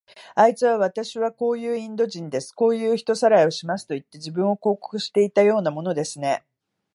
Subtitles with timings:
[0.33, 2.53] あいつは、わたしはこういうインド人です。
[2.53, 6.43] こういう人さらいをしますといって、自分を広告していたようなものですね。